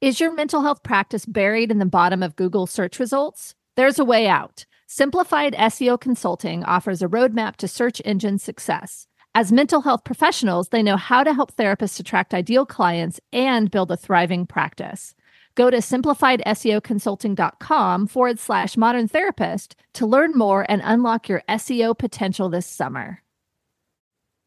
[0.00, 3.56] Is your mental health practice buried in the bottom of Google search results?
[3.74, 4.64] There's a way out.
[4.86, 9.08] Simplified SEO Consulting offers a roadmap to search engine success.
[9.34, 13.90] As mental health professionals, they know how to help therapists attract ideal clients and build
[13.90, 15.16] a thriving practice.
[15.56, 22.48] Go to simplifiedseoconsulting.com forward slash modern therapist to learn more and unlock your SEO potential
[22.48, 23.24] this summer.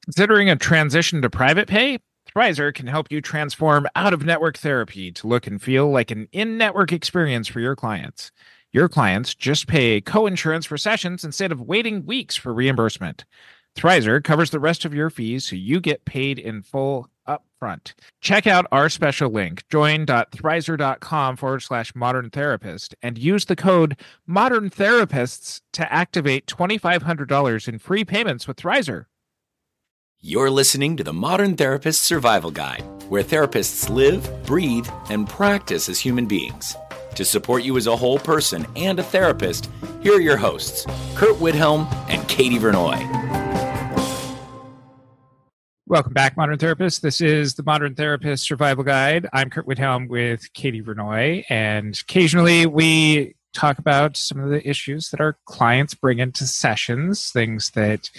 [0.05, 1.99] Considering a transition to private pay?
[2.35, 6.29] Thrizer can help you transform out of network therapy to look and feel like an
[6.31, 8.31] in network experience for your clients.
[8.71, 13.25] Your clients just pay co insurance for sessions instead of waiting weeks for reimbursement.
[13.75, 17.93] Thrizer covers the rest of your fees so you get paid in full upfront.
[18.21, 24.69] Check out our special link, join.thrizer.com forward slash modern therapist, and use the code modern
[24.69, 29.05] therapists to activate $2,500 in free payments with Thrizer.
[30.23, 35.99] You're listening to the Modern Therapist Survival Guide, where therapists live, breathe, and practice as
[35.99, 36.75] human beings.
[37.15, 39.67] To support you as a whole person and a therapist,
[40.03, 42.99] here are your hosts, Curt Widhalm and Katie Vernoy.
[45.87, 47.01] Welcome back, Modern Therapist.
[47.01, 49.27] This is the Modern Therapist Survival Guide.
[49.33, 55.09] I'm Curt Widhalm with Katie Vernoy, and occasionally we talk about some of the issues
[55.09, 58.11] that our clients bring into sessions, things that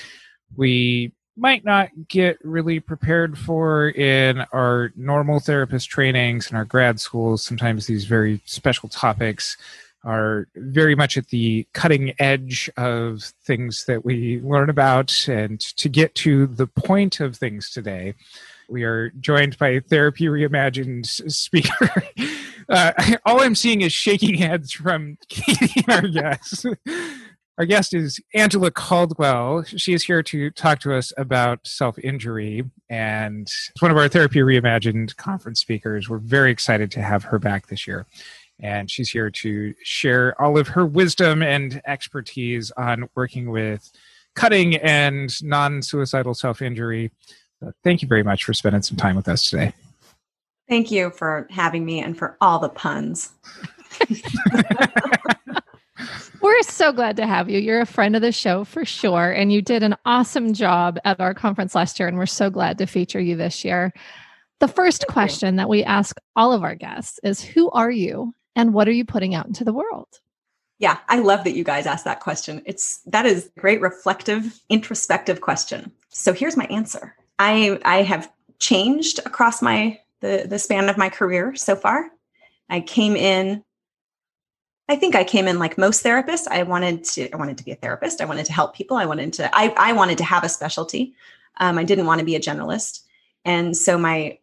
[0.56, 7.00] we might not get really prepared for in our normal therapist trainings and our grad
[7.00, 7.42] schools.
[7.42, 9.56] Sometimes these very special topics
[10.04, 15.28] are very much at the cutting edge of things that we learn about.
[15.28, 18.14] And to get to the point of things today,
[18.68, 21.92] we are joined by Therapy Reimagined speaker.
[22.68, 22.92] Uh,
[23.26, 26.64] all I'm seeing is shaking heads from Katie, our guest.
[27.58, 29.62] Our guest is Angela Caldwell.
[29.64, 34.08] She is here to talk to us about self injury and it's one of our
[34.08, 36.08] Therapy Reimagined conference speakers.
[36.08, 38.06] We're very excited to have her back this year.
[38.58, 43.90] And she's here to share all of her wisdom and expertise on working with
[44.34, 47.10] cutting and non suicidal self injury.
[47.84, 49.74] Thank you very much for spending some time with us today.
[50.70, 53.32] Thank you for having me and for all the puns.
[56.52, 57.58] We're so glad to have you.
[57.58, 59.30] You're a friend of the show for sure.
[59.30, 62.06] And you did an awesome job at our conference last year.
[62.06, 63.90] And we're so glad to feature you this year.
[64.60, 68.74] The first question that we ask all of our guests is Who are you and
[68.74, 70.08] what are you putting out into the world?
[70.78, 72.60] Yeah, I love that you guys asked that question.
[72.66, 75.90] It's that is a great reflective, introspective question.
[76.10, 77.16] So here's my answer.
[77.38, 82.10] I I have changed across my the the span of my career so far.
[82.68, 83.64] I came in
[84.88, 86.48] I think I came in like most therapists.
[86.48, 88.20] I wanted to I wanted to be a therapist.
[88.20, 88.96] I wanted to help people.
[88.96, 91.14] I wanted to I I wanted to have a specialty.
[91.58, 93.02] Um, I didn't want to be a generalist.
[93.44, 94.38] And so my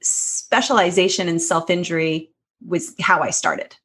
[0.00, 2.30] specialization in self-injury
[2.66, 3.76] was how I started.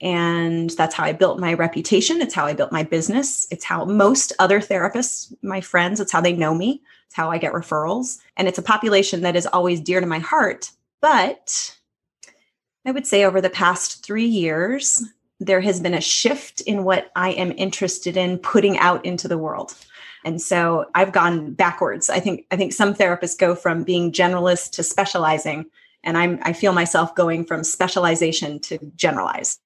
[0.00, 2.22] And that's how I built my reputation.
[2.22, 3.46] It's how I built my business.
[3.50, 6.82] It's how most other therapists, my friends, it's how they know me.
[7.06, 8.18] It's how I get referrals.
[8.36, 10.70] And it's a population that is always dear to my heart.
[11.02, 11.76] But
[12.84, 15.04] I would say over the past three years,
[15.38, 19.38] there has been a shift in what I am interested in putting out into the
[19.38, 19.74] world.
[20.24, 22.10] And so I've gone backwards.
[22.10, 25.64] I think I think some therapists go from being generalist to specializing,
[26.04, 29.60] and I'm I feel myself going from specialization to generalized.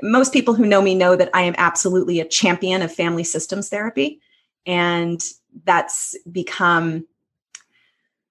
[0.00, 3.68] Most people who know me know that I am absolutely a champion of family systems
[3.68, 4.20] therapy,
[4.66, 5.20] and
[5.64, 7.06] that's become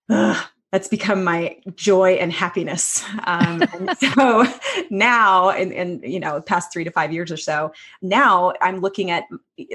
[0.09, 0.41] uh,
[0.71, 3.03] that's become my joy and happiness.
[3.25, 4.45] Um, and so
[4.89, 9.25] now, in, you know, past three to five years or so, now I'm looking at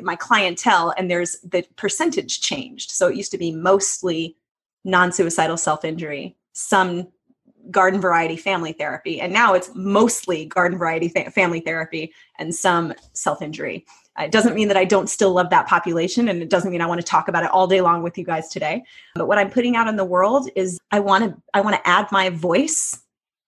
[0.03, 2.91] my clientele, and there's the percentage changed.
[2.91, 4.37] So it used to be mostly
[4.85, 7.09] non-suicidal self-injury, some
[7.71, 12.95] garden variety family therapy, and now it's mostly garden variety fa- family therapy and some
[13.13, 13.85] self-injury.
[14.19, 16.87] It doesn't mean that I don't still love that population, and it doesn't mean I
[16.87, 18.83] want to talk about it all day long with you guys today.
[19.15, 21.89] But what I'm putting out in the world is I want to I want to
[21.89, 23.03] add my voice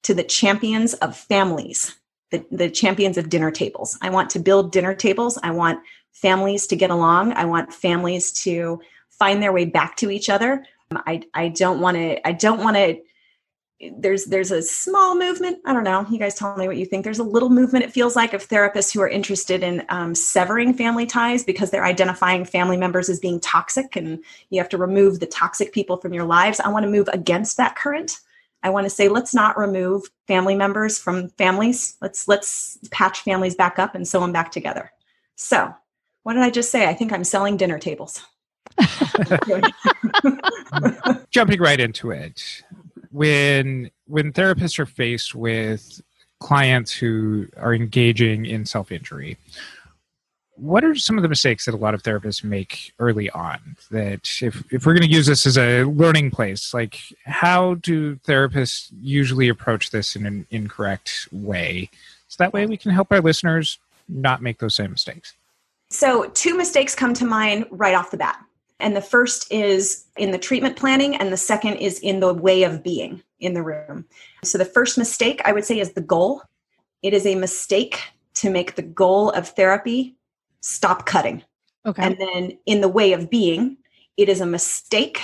[0.04, 1.98] to the champions of families,
[2.30, 3.98] the, the champions of dinner tables.
[4.02, 5.38] I want to build dinner tables.
[5.42, 5.80] I want
[6.12, 7.32] families to get along.
[7.32, 8.80] I want families to
[9.10, 10.64] find their way back to each other.
[10.92, 12.98] I, I don't want to I don't want to
[13.96, 15.58] there's there's a small movement.
[15.64, 16.04] I don't know.
[16.10, 17.04] You guys tell me what you think.
[17.04, 20.74] There's a little movement it feels like of therapists who are interested in um, severing
[20.74, 25.20] family ties because they're identifying family members as being toxic and you have to remove
[25.20, 26.58] the toxic people from your lives.
[26.58, 28.18] I want to move against that current.
[28.64, 31.96] I want to say let's not remove family members from families.
[32.00, 34.90] Let's let's patch families back up and sew them back together.
[35.36, 35.72] So
[36.24, 36.88] what did i just say?
[36.88, 38.20] I think i'm selling dinner tables.
[41.30, 42.64] Jumping right into it
[43.18, 46.00] when when therapists are faced with
[46.38, 49.36] clients who are engaging in self-injury
[50.58, 53.58] what are some of the mistakes that a lot of therapists make early on
[53.90, 58.16] that if, if we're going to use this as a learning place like how do
[58.16, 61.88] therapists usually approach this in an incorrect way?
[62.28, 63.78] So that way we can help our listeners
[64.08, 65.34] not make those same mistakes.
[65.90, 68.44] So two mistakes come to mind right off the bat
[68.80, 72.62] and the first is in the treatment planning and the second is in the way
[72.62, 74.04] of being in the room
[74.44, 76.42] so the first mistake i would say is the goal
[77.02, 78.00] it is a mistake
[78.34, 80.16] to make the goal of therapy
[80.60, 81.42] stop cutting.
[81.86, 82.02] Okay.
[82.02, 83.78] And then in the way of being,
[84.16, 85.20] it is a mistake.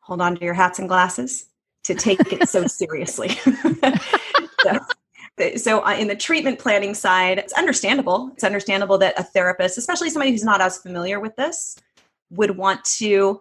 [0.00, 1.46] Hold on to your hats and glasses
[1.84, 3.28] to take it so seriously.
[4.60, 8.30] so, so uh, in the treatment planning side, it's understandable.
[8.34, 11.76] It's understandable that a therapist, especially somebody who's not as familiar with this,
[12.32, 13.40] would want to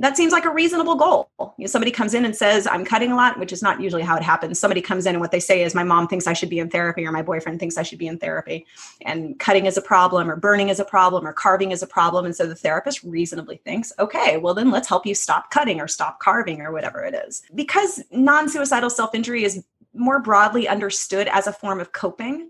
[0.00, 1.28] that seems like a reasonable goal.
[1.38, 4.02] You know, somebody comes in and says, I'm cutting a lot, which is not usually
[4.02, 4.58] how it happens.
[4.58, 6.70] Somebody comes in and what they say is, My mom thinks I should be in
[6.70, 8.64] therapy, or my boyfriend thinks I should be in therapy.
[9.02, 12.24] And cutting is a problem, or burning is a problem, or carving is a problem.
[12.24, 15.88] And so the therapist reasonably thinks, Okay, well, then let's help you stop cutting or
[15.88, 17.42] stop carving or whatever it is.
[17.54, 22.48] Because non suicidal self injury is more broadly understood as a form of coping,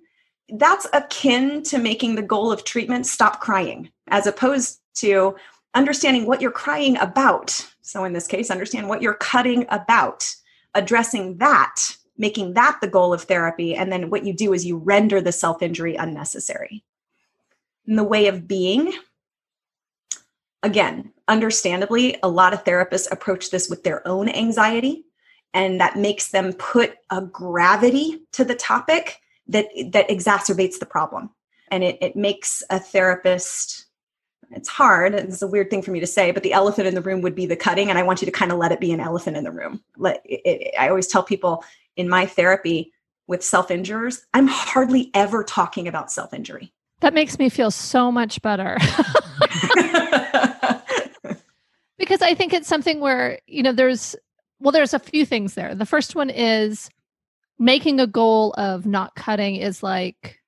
[0.51, 5.35] that's akin to making the goal of treatment stop crying, as opposed to
[5.75, 7.67] understanding what you're crying about.
[7.83, 10.29] So, in this case, understand what you're cutting about,
[10.75, 13.75] addressing that, making that the goal of therapy.
[13.75, 16.85] And then what you do is you render the self injury unnecessary.
[17.87, 18.93] In the way of being,
[20.63, 25.05] again, understandably, a lot of therapists approach this with their own anxiety,
[25.55, 31.31] and that makes them put a gravity to the topic that, that exacerbates the problem.
[31.73, 33.87] And it, it makes a therapist
[34.51, 35.15] it's hard.
[35.15, 37.35] It's a weird thing for me to say but the elephant in the room would
[37.35, 39.37] be the cutting and i want you to kind of let it be an elephant
[39.37, 39.83] in the room.
[39.97, 41.65] Let it, it, i always tell people
[41.97, 42.93] in my therapy
[43.27, 46.73] with self-injurers i'm hardly ever talking about self-injury.
[47.01, 48.77] That makes me feel so much better.
[51.99, 54.17] Because i think it's something where you know there's
[54.59, 55.75] well there's a few things there.
[55.75, 56.91] The first one is
[57.59, 60.41] making a goal of not cutting is like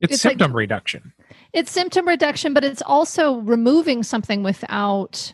[0.00, 1.12] it's, it's symptom like, reduction
[1.52, 5.32] it's symptom reduction, but it's also removing something without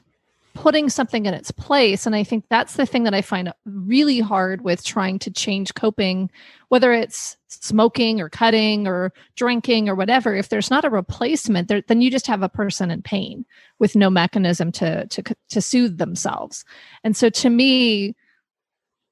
[0.57, 2.07] putting something in its place.
[2.07, 5.75] And I think that's the thing that I find really hard with trying to change
[5.75, 6.31] coping,
[6.69, 10.35] whether it's smoking or cutting or drinking or whatever.
[10.35, 13.45] If there's not a replacement, there, then you just have a person in pain
[13.79, 16.65] with no mechanism to to to soothe themselves.
[17.05, 18.17] And so to me,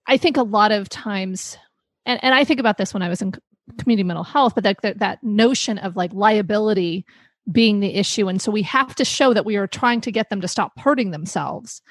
[0.07, 1.59] I think a lot of times,
[2.07, 3.35] and, and I think about this when I was in
[3.79, 7.05] community mental health, but that, that, that notion of like liability
[7.51, 8.29] being the issue.
[8.29, 10.79] And so we have to show that we are trying to get them to stop
[10.79, 11.83] hurting themselves.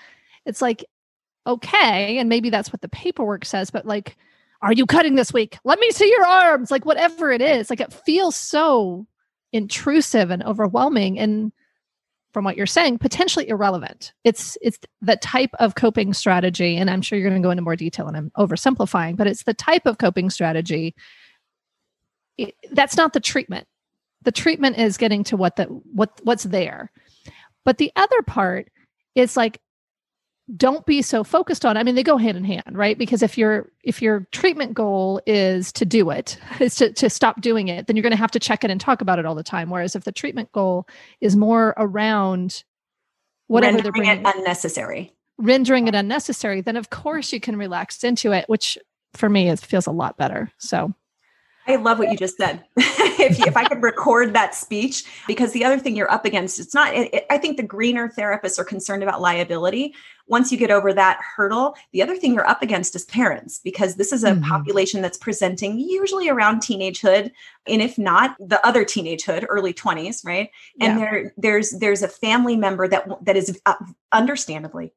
[0.45, 0.85] It's like,
[1.45, 4.17] okay, and maybe that's what the paperwork says, but like,
[4.61, 5.57] are you cutting this week?
[5.65, 6.71] Let me see your arms.
[6.71, 9.05] Like, whatever it is, like, it feels so
[9.51, 11.19] intrusive and overwhelming.
[11.19, 11.51] And
[12.33, 14.13] from what you're saying, potentially irrelevant.
[14.23, 17.61] It's it's the type of coping strategy, and I'm sure you're going to go into
[17.61, 20.95] more detail, and I'm oversimplifying, but it's the type of coping strategy
[22.38, 23.68] it, that's not the treatment.
[24.24, 26.91] The treatment is getting to what the what what's there.
[27.65, 28.69] But the other part
[29.15, 29.59] is like
[30.57, 32.97] don't be so focused on i mean they go hand in hand right?
[32.97, 37.42] Because if your if your treatment goal is to do it is to, to stop
[37.42, 39.35] doing it then you're going to have to check it and talk about it all
[39.35, 39.69] the time.
[39.69, 40.85] Whereas if the treatment goal
[41.21, 42.63] is more around
[43.47, 45.13] whatever rendering they're bringing it unnecessary.
[45.37, 48.78] rendering it unnecessary then of course you can relax into it which
[49.13, 50.52] for me it feels a lot better.
[50.57, 50.94] So
[51.67, 52.63] I love what you just said.
[52.77, 56.59] if, you, if I could record that speech, because the other thing you're up against,
[56.59, 59.95] it's not, it, I think the greener therapists are concerned about liability.
[60.27, 63.95] Once you get over that hurdle, the other thing you're up against is parents, because
[63.95, 64.43] this is a mm-hmm.
[64.43, 67.31] population that's presenting usually around teenagehood.
[67.67, 70.49] And if not the other teenagehood, early 20s, right?
[70.79, 71.05] And yeah.
[71.05, 73.75] there, there's, there's a family member that, that is uh,
[74.11, 74.93] understandably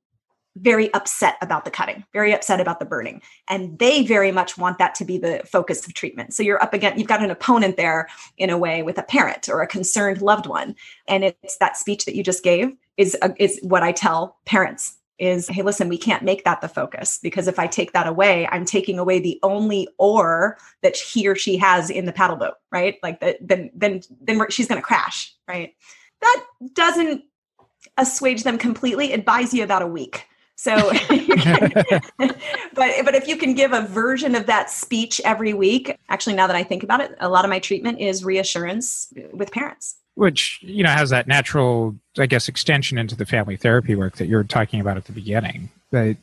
[0.56, 3.20] very upset about the cutting, very upset about the burning.
[3.48, 6.34] And they very much want that to be the focus of treatment.
[6.34, 8.08] So you're up against, you've got an opponent there
[8.38, 10.74] in a way with a parent or a concerned loved one.
[11.06, 14.96] And it's that speech that you just gave is, uh, is what I tell parents
[15.18, 18.46] is, hey, listen, we can't make that the focus because if I take that away,
[18.50, 22.54] I'm taking away the only oar that he or she has in the paddle boat,
[22.70, 22.96] right?
[23.02, 25.74] Like that, then, then, then she's going to crash, right?
[26.20, 26.44] That
[26.74, 27.24] doesn't
[27.96, 29.12] assuage them completely.
[29.12, 30.74] It buys you about a week so,
[32.18, 32.34] but
[32.74, 36.56] but if you can give a version of that speech every week, actually, now that
[36.56, 40.82] I think about it, a lot of my treatment is reassurance with parents, which you
[40.82, 44.44] know has that natural, I guess, extension into the family therapy work that you were
[44.44, 45.68] talking about at the beginning.
[45.90, 46.16] But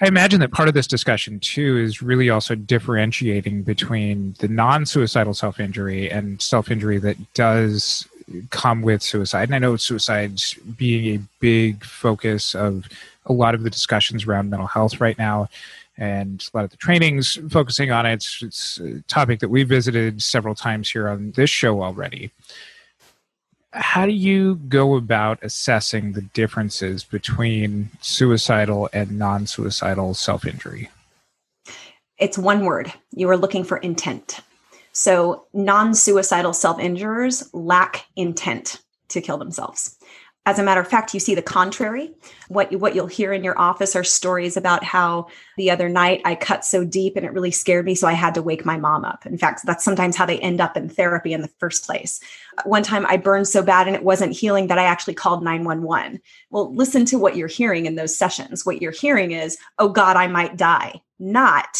[0.00, 5.34] I imagine that part of this discussion too is really also differentiating between the non-suicidal
[5.34, 8.08] self-injury and self-injury that does
[8.50, 9.48] come with suicide.
[9.48, 10.42] And I know suicide
[10.76, 12.88] being a big focus of
[13.26, 15.48] a lot of the discussions around mental health right now
[15.96, 18.24] and a lot of the trainings focusing on it.
[18.40, 22.32] It's, a topic that we've visited several times here on this show already
[23.72, 30.90] how do you go about assessing the differences between suicidal and non suicidal self injury?
[32.18, 32.92] It's one word.
[33.12, 34.40] You are looking for intent.
[34.92, 39.96] So, non suicidal self injurers lack intent to kill themselves.
[40.44, 42.12] As a matter of fact, you see the contrary.
[42.48, 46.20] What you, what you'll hear in your office are stories about how the other night
[46.24, 48.76] I cut so deep and it really scared me, so I had to wake my
[48.76, 49.24] mom up.
[49.24, 52.20] In fact, that's sometimes how they end up in therapy in the first place.
[52.64, 56.20] One time I burned so bad and it wasn't healing that I actually called 911.
[56.50, 58.66] Well, listen to what you're hearing in those sessions.
[58.66, 61.78] What you're hearing is, "Oh God, I might die," not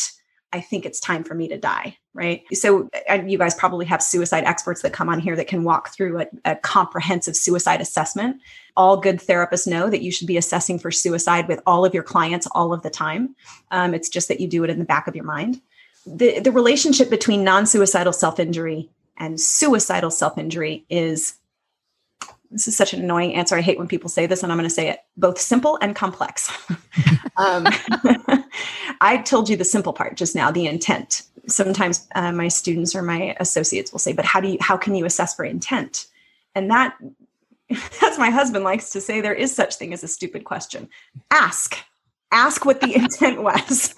[0.52, 2.45] I think it's time for me to die, right?
[2.52, 2.90] So,
[3.26, 6.26] you guys probably have suicide experts that come on here that can walk through a,
[6.45, 8.40] a, comprehensive suicide assessment.
[8.76, 12.02] All good therapists know that you should be assessing for suicide with all of your
[12.02, 13.35] clients all of the time.
[13.71, 15.61] Um, it's just that you do it in the back of your mind.
[16.07, 21.35] The, the relationship between non suicidal self injury and suicidal self injury is
[22.52, 23.57] this is such an annoying answer.
[23.57, 25.97] I hate when people say this, and I'm going to say it both simple and
[25.97, 26.50] complex.
[27.37, 27.66] um,
[29.00, 31.23] I told you the simple part just now, the intent.
[31.49, 34.58] Sometimes uh, my students or my associates will say, "But how do you?
[34.61, 36.06] How can you assess for intent?"
[36.54, 36.96] And that,
[38.02, 40.88] as my husband likes to say, there is such thing as a stupid question.
[41.30, 41.78] Ask
[42.33, 43.95] ask what the intent was.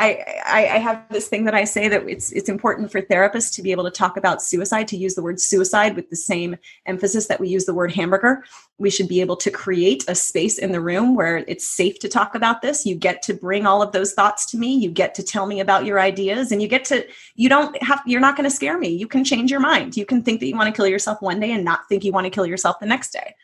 [0.00, 3.52] I, I, I, have this thing that I say that it's it's important for therapists
[3.56, 6.54] to be able to talk about suicide, to use the word suicide with the same
[6.86, 8.44] emphasis that we use the word hamburger.
[8.78, 12.08] We should be able to create a space in the room where it's safe to
[12.08, 12.86] talk about this.
[12.86, 14.76] You get to bring all of those thoughts to me.
[14.76, 17.04] You get to tell me about your ideas, and you get to
[17.34, 18.90] you don't have you're not going to scare me.
[18.90, 19.96] You can change your mind.
[19.96, 22.12] You can think that you want to kill yourself one day and not think you
[22.12, 23.34] want to kill yourself the next day.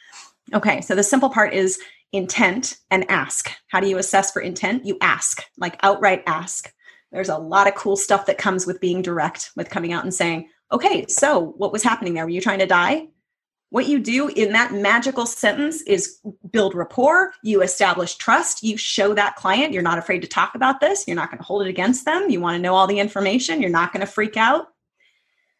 [0.52, 1.80] Okay, so the simple part is
[2.14, 3.50] intent and ask.
[3.68, 4.86] How do you assess for intent?
[4.86, 6.72] You ask, like outright ask.
[7.12, 10.14] There's a lot of cool stuff that comes with being direct, with coming out and
[10.14, 12.24] saying, okay, so what was happening there?
[12.24, 13.08] Were you trying to die?
[13.70, 16.20] What you do in that magical sentence is
[16.52, 20.78] build rapport, you establish trust, you show that client you're not afraid to talk about
[20.78, 23.00] this, you're not going to hold it against them, you want to know all the
[23.00, 24.68] information, you're not going to freak out.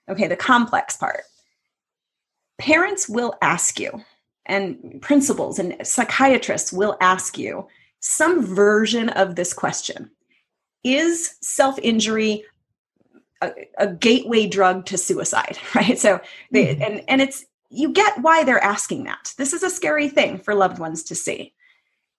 [0.09, 1.23] Okay, the complex part.
[2.59, 4.05] Parents will ask you,
[4.47, 7.67] and principals and psychiatrists will ask you
[8.01, 10.11] some version of this question
[10.83, 12.45] Is self injury
[13.41, 15.59] a, a, gateway drug to suicide?
[15.75, 15.99] Right.
[15.99, 16.21] So,
[16.51, 16.83] they, mm-hmm.
[16.83, 19.35] and, and it's, you get why they're asking that.
[19.37, 21.53] This is a scary thing for loved ones to see.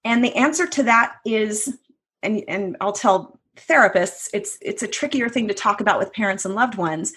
[0.04, 1.78] And the answer to that is,
[2.22, 6.46] and, and I'll tell therapists, it's it's a trickier thing to talk about with parents
[6.46, 7.14] and loved ones.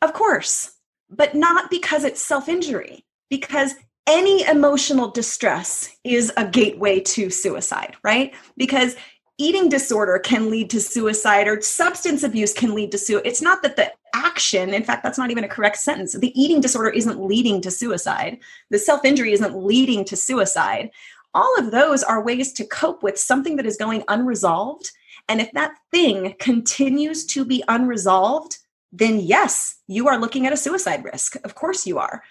[0.00, 0.72] Of course,
[1.10, 3.74] but not because it's self-injury, because
[4.06, 8.34] any emotional distress is a gateway to suicide, right?
[8.56, 8.96] Because
[9.38, 13.26] eating disorder can lead to suicide or substance abuse can lead to suicide.
[13.26, 16.12] It's not that the action, in fact, that's not even a correct sentence.
[16.12, 18.38] The eating disorder isn't leading to suicide.
[18.70, 20.90] The self injury isn't leading to suicide.
[21.34, 24.90] All of those are ways to cope with something that is going unresolved.
[25.28, 28.58] And if that thing continues to be unresolved,
[28.92, 31.36] then yes, you are looking at a suicide risk.
[31.44, 32.22] Of course you are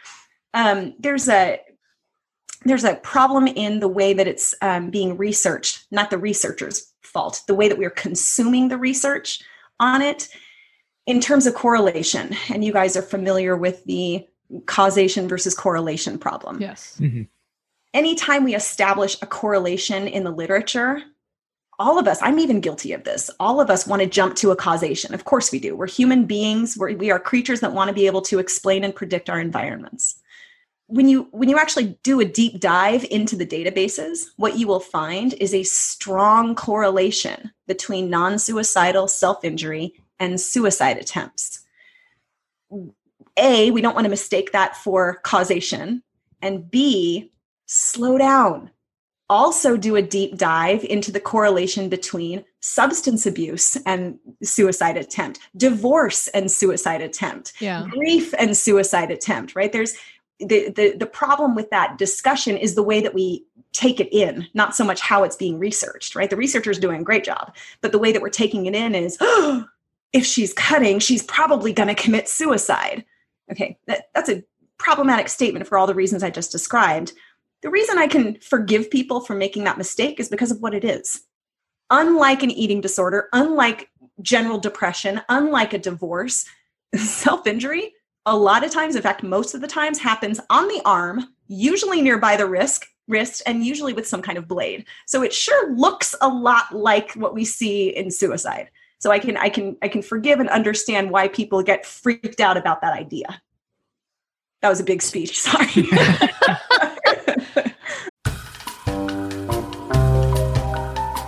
[0.53, 1.59] um, there's a
[2.63, 7.41] there's a problem in the way that it's um, being researched, not the researcher's fault,
[7.47, 9.41] the way that we're consuming the research
[9.79, 10.29] on it
[11.07, 12.35] in terms of correlation.
[12.49, 14.27] And you guys are familiar with the
[14.67, 16.61] causation versus correlation problem.
[16.61, 16.97] Yes.
[16.99, 17.23] Mm-hmm.
[17.93, 21.01] Anytime we establish a correlation in the literature,
[21.81, 23.31] all of us, I'm even guilty of this.
[23.39, 25.13] All of us want to jump to a causation.
[25.13, 25.75] Of course we do.
[25.75, 26.77] We're human beings.
[26.77, 30.21] We're, we are creatures that want to be able to explain and predict our environments
[30.91, 34.81] when you when you actually do a deep dive into the databases what you will
[34.81, 41.61] find is a strong correlation between non-suicidal self-injury and suicide attempts
[43.37, 46.03] a we don't want to mistake that for causation
[46.41, 47.31] and b
[47.67, 48.69] slow down
[49.31, 56.27] also do a deep dive into the correlation between substance abuse and suicide attempt divorce
[56.29, 57.87] and suicide attempt yeah.
[57.89, 59.71] grief and suicide attempt right?
[59.71, 59.95] There's
[60.39, 64.47] the, the the problem with that discussion is the way that we take it in
[64.53, 66.29] not so much how it's being researched right?
[66.29, 69.17] The researcher's doing a great job but the way that we're taking it in is
[69.21, 69.65] oh,
[70.13, 73.05] if she's cutting she's probably going to commit suicide.
[73.49, 74.43] Okay that, that's a
[74.77, 77.13] problematic statement for all the reasons i just described
[77.61, 80.83] the reason i can forgive people for making that mistake is because of what it
[80.83, 81.21] is
[81.91, 83.89] unlike an eating disorder, unlike
[84.21, 86.45] general depression, unlike a divorce,
[86.95, 87.93] self injury,
[88.25, 92.01] a lot of times, in fact, most of the times, happens on the arm, usually
[92.01, 94.85] nearby the wrist, wrist, and usually with some kind of blade.
[95.05, 98.71] So it sure looks a lot like what we see in suicide.
[98.99, 102.57] So I can I can I can forgive and understand why people get freaked out
[102.57, 103.41] about that idea.
[104.61, 105.39] That was a big speech.
[105.41, 105.89] Sorry.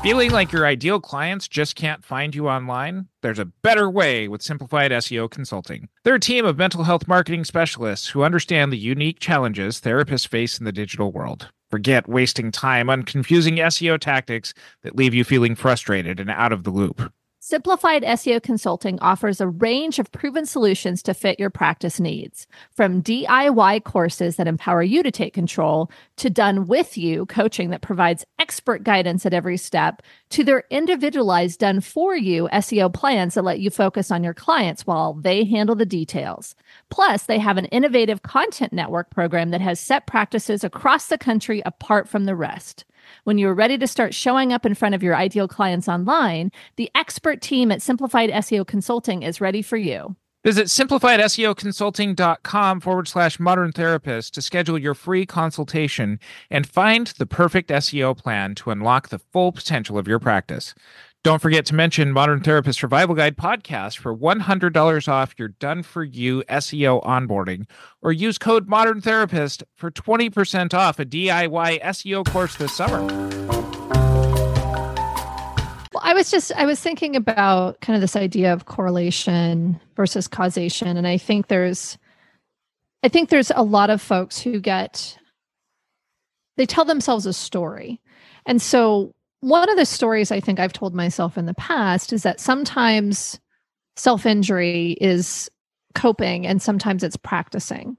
[0.03, 3.07] Feeling like your ideal clients just can't find you online?
[3.22, 5.88] There's a better way with Simplified SEO Consulting.
[6.03, 10.60] They're a team of mental health marketing specialists who understand the unique challenges therapists face
[10.60, 11.48] in the digital world.
[11.72, 16.65] Forget wasting time on confusing SEO tactics that leave you feeling frustrated and out of
[16.65, 17.13] the loop.
[17.45, 23.03] Simplified SEO Consulting offers a range of proven solutions to fit your practice needs, from
[23.03, 28.25] DIY courses that empower you to take control to done with you coaching that provides
[28.39, 33.59] expert guidance at every step to their individualized done for you SEO plans that let
[33.59, 36.55] you focus on your clients while they handle the details.
[36.89, 41.62] Plus, they have an innovative content network program that has set practices across the country
[41.65, 42.85] apart from the rest.
[43.24, 46.91] When you're ready to start showing up in front of your ideal clients online, the
[46.96, 50.15] expert team at Simplified SEO Consulting is ready for you.
[50.43, 57.70] Visit simplifiedseoconsulting.com forward slash modern therapist to schedule your free consultation and find the perfect
[57.70, 60.75] SEO plan to unlock the full potential of your practice.
[61.24, 66.03] Don't forget to mention Modern Therapist Survival Guide podcast for $100 off your done for
[66.03, 67.65] you SEO onboarding,
[68.01, 73.01] or use code Modern Therapist for 20% off a DIY SEO course this summer.
[75.94, 80.27] Well, I was just I was thinking about kind of this idea of correlation versus
[80.27, 81.98] causation, and I think there's
[83.01, 85.18] I think there's a lot of folks who get
[86.58, 88.01] they tell themselves a story.
[88.46, 92.23] And so one of the stories I think I've told myself in the past is
[92.23, 93.41] that sometimes
[93.97, 95.51] self injury is
[95.95, 97.97] coping and sometimes it's practicing.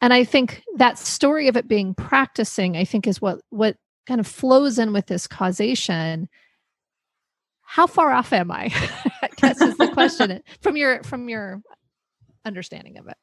[0.00, 4.20] And I think that story of it being practicing, I think, is what what kind
[4.20, 6.30] of flows in with this causation.
[7.60, 8.70] How far off am I?
[9.22, 11.60] I guess is the question from your from your
[12.46, 13.16] understanding of it.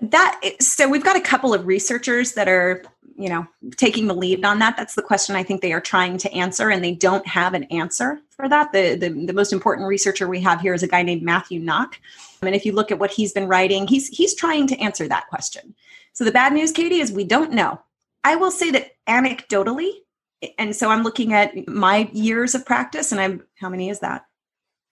[0.00, 2.84] That eh, so we've got a couple of researchers that are
[3.16, 4.76] you know taking the lead on that.
[4.76, 7.64] That's the question i think they are trying to answer and they don't have an
[7.64, 8.72] answer for that.
[8.72, 11.98] The, the, the most important researcher we have here is a guy named Matthew Nock.
[12.42, 15.26] And if you look at what he's been writing he's he's trying to answer that
[15.28, 15.74] question.
[16.12, 17.80] So the bad news katie is we don't know.
[18.24, 19.90] I will say that anecdotally
[20.42, 24.00] eh, and so i'm looking at my years of practice and i'm how many is
[24.00, 24.27] that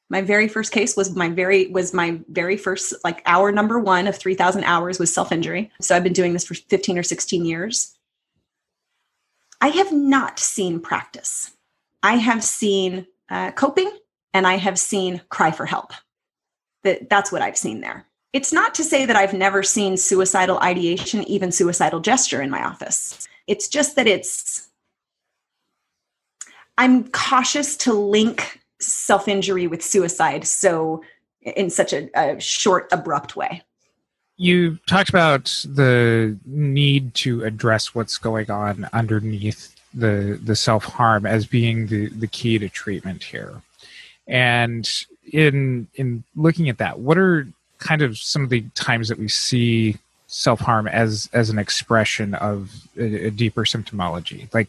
[0.09, 4.07] my very first case was my very was my very first like hour number one
[4.07, 7.97] of 3000 hours was self-injury so i've been doing this for 15 or 16 years
[9.61, 11.53] I have not seen practice.
[12.03, 13.91] I have seen uh, coping
[14.35, 15.93] and I have seen cry for help.
[16.85, 18.07] That, that's what I've seen there.
[18.33, 22.63] It's not to say that I've never seen suicidal ideation, even suicidal gesture in my
[22.63, 23.27] office.
[23.47, 24.69] It's just that it's,
[26.77, 31.03] I'm cautious to link self injury with suicide so
[31.43, 33.63] in such a, a short, abrupt way
[34.37, 41.27] you talked about the need to address what's going on underneath the the self harm
[41.27, 43.63] as being the the key to treatment here.
[44.29, 44.89] And
[45.33, 49.29] in in looking at that, what are kind of some of the times that we
[49.29, 54.53] see self harm as as an expression of a, a deeper symptomology?
[54.53, 54.69] Like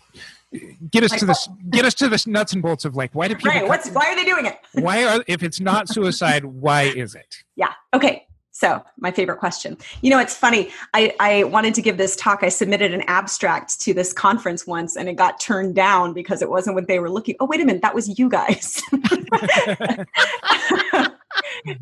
[0.90, 3.36] get us to this get us to this nuts and bolts of like why do
[3.36, 6.84] people right, what's why are they doing it why are if it's not suicide why
[6.84, 9.78] is it yeah okay so, my favorite question.
[10.02, 10.72] You know, it's funny.
[10.96, 12.40] I, I wanted to give this talk.
[12.42, 16.50] I submitted an abstract to this conference once and it got turned down because it
[16.50, 17.36] wasn't what they were looking.
[17.40, 18.82] Oh, wait a minute, that was you guys.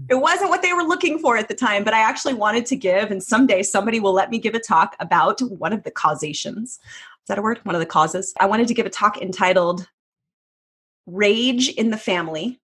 [0.10, 2.76] it wasn't what they were looking for at the time, but I actually wanted to
[2.76, 6.80] give, and someday somebody will let me give a talk about one of the causations.
[7.26, 7.60] Is that a word?
[7.64, 8.36] One of the causes.
[8.40, 9.88] I wanted to give a talk entitled
[11.08, 12.60] Rage in the Family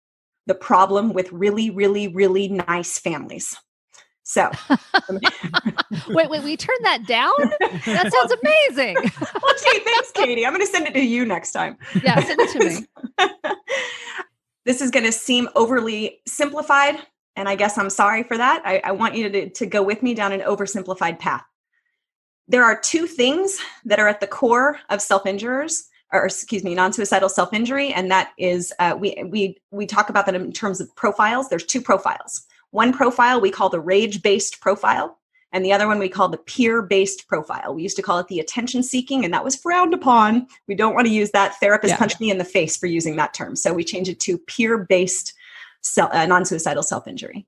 [0.46, 3.56] The Problem with Really, Really, Really Nice Families.
[4.22, 4.50] So,
[6.08, 7.32] wait, wait, we turned that down?
[7.86, 8.96] That sounds amazing.
[9.42, 10.44] well, gee, thanks, Katie.
[10.44, 11.78] I'm going to send it to you next time.
[12.02, 13.30] Yeah, send it to me.
[14.66, 16.96] this is going to seem overly simplified,
[17.34, 18.60] and I guess I'm sorry for that.
[18.66, 21.44] I, I want you to, to go with me down an oversimplified path.
[22.50, 26.74] There are two things that are at the core of self injurers or excuse me,
[26.74, 30.94] non-suicidal self-injury, and that is uh, we we we talk about that in terms of
[30.96, 31.48] profiles.
[31.48, 32.42] There's two profiles.
[32.70, 35.18] One profile we call the rage based profile,
[35.52, 37.74] And the other one we call the peer based profile.
[37.74, 40.46] We used to call it the attention seeking, and that was frowned upon.
[40.66, 41.54] We don't want to use that.
[41.60, 41.98] Therapist Yeah.
[41.98, 43.56] punched me in the face for using that term.
[43.56, 45.34] So we changed it to peer based
[45.96, 47.46] uh, non suicidal self injury.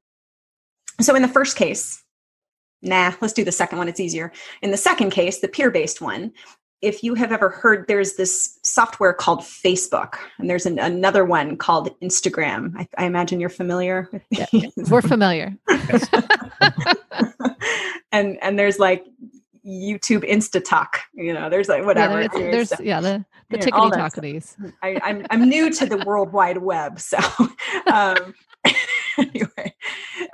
[1.01, 2.02] So in the first case,
[2.83, 3.88] nah, let's do the second one.
[3.88, 4.33] It's easier.
[4.61, 6.33] In the second case, the peer based one,
[6.83, 11.57] if you have ever heard, there's this software called Facebook, and there's an, another one
[11.57, 12.73] called Instagram.
[12.77, 14.09] I, I imagine you're familiar.
[14.12, 14.47] with Yeah.
[14.90, 15.57] We're familiar.
[18.11, 19.05] and and there's like
[19.64, 20.99] YouTube Insta Talk.
[21.14, 22.21] You know, there's like whatever.
[22.21, 24.25] Yeah, Anyways, there's yeah the the Yeah, all tickety that stuff.
[24.25, 24.73] talkities.
[24.83, 27.18] I, I'm I'm new to the World Wide Web, so
[27.87, 28.35] um,
[29.18, 29.47] anyway,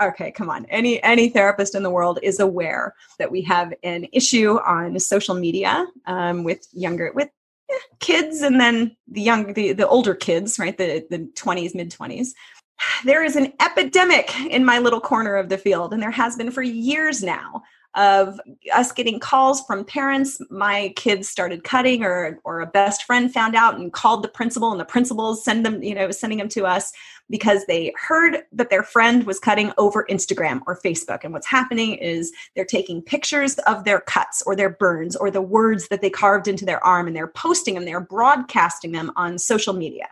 [0.00, 0.66] okay, come on.
[0.66, 5.34] Any any therapist in the world is aware that we have an issue on social
[5.34, 7.28] media um, with younger with
[7.70, 10.76] eh, kids, and then the young the the older kids, right?
[10.76, 12.34] The the twenties, mid twenties.
[13.04, 16.50] There is an epidemic in my little corner of the field, and there has been
[16.50, 17.62] for years now
[17.94, 18.40] of
[18.74, 20.40] us getting calls from parents.
[20.51, 24.70] My kids started cutting or or a best friend found out and called the principal
[24.70, 26.92] and the principals send them you know sending them to us
[27.31, 31.24] because they heard that their friend was cutting over Instagram or Facebook.
[31.24, 35.42] And what's happening is they're taking pictures of their cuts or their burns or the
[35.42, 39.38] words that they carved into their arm and they're posting them they're broadcasting them on
[39.38, 40.09] social media.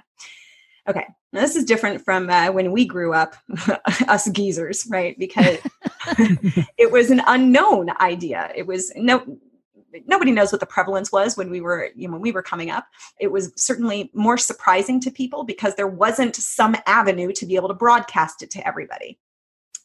[0.88, 3.36] Okay now this is different from uh, when we grew up
[4.08, 5.58] us geezers right because
[6.78, 8.50] it was an unknown idea.
[8.56, 9.38] It was no
[10.06, 12.70] nobody knows what the prevalence was when we were you know when we were coming
[12.70, 12.86] up.
[13.20, 17.68] It was certainly more surprising to people because there wasn't some avenue to be able
[17.68, 19.18] to broadcast it to everybody.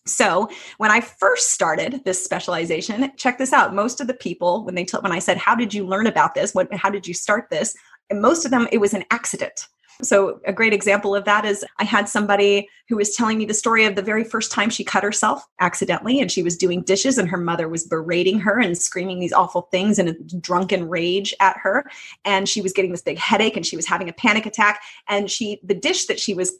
[0.05, 3.75] So when I first started this specialization, check this out.
[3.75, 6.33] Most of the people, when they t- when I said, "How did you learn about
[6.33, 6.55] this?
[6.55, 7.75] What, how did you start this?"
[8.09, 9.67] And most of them, it was an accident.
[10.01, 13.53] So, a great example of that is I had somebody who was telling me the
[13.53, 17.17] story of the very first time she cut herself accidentally, and she was doing dishes,
[17.17, 21.33] and her mother was berating her and screaming these awful things in a drunken rage
[21.39, 21.89] at her.
[22.25, 24.81] And she was getting this big headache, and she was having a panic attack.
[25.07, 26.53] And she, the dish that she was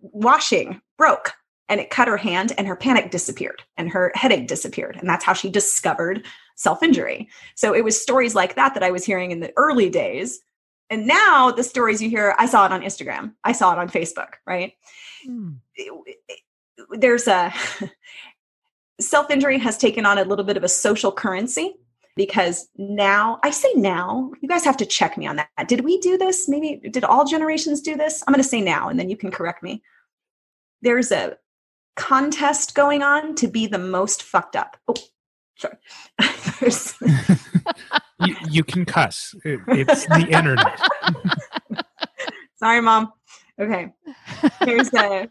[0.00, 1.32] washing broke,
[1.68, 4.96] and it cut her hand, and her panic disappeared, and her headache disappeared.
[4.96, 6.24] And that's how she discovered
[6.56, 7.28] self injury.
[7.54, 10.40] So, it was stories like that that I was hearing in the early days
[10.90, 13.88] and now the stories you hear, I saw it on Instagram, I saw it on
[13.88, 14.72] Facebook, right?
[15.24, 15.52] Hmm.
[16.90, 17.52] There's a
[19.00, 21.74] self injury has taken on a little bit of a social currency
[22.16, 25.68] because now I say now, you guys have to check me on that.
[25.68, 26.48] Did we do this?
[26.48, 28.24] Maybe did all generations do this?
[28.26, 29.82] I'm going to say now and then you can correct me.
[30.82, 31.36] There's a
[31.96, 34.76] contest going on to be the most fucked up.
[34.88, 34.94] Oh,
[35.56, 35.76] sorry.
[38.24, 39.34] You, you can cuss.
[39.44, 40.80] It, it's the internet.
[42.56, 43.12] Sorry, mom.
[43.60, 43.92] Okay.
[44.60, 45.28] There's a